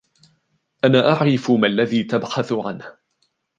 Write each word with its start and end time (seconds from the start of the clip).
أنا 0.83 1.09
أعرف 1.11 1.51
ما 1.51 1.67
الذي 1.67 2.03
تبحث 2.03 2.51
عنهُ. 2.51 2.97